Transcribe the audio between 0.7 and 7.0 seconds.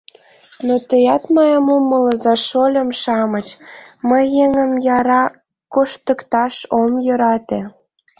теат мыйым умылыза, шольым-шамыч: мый еҥым яра коштыкташ ом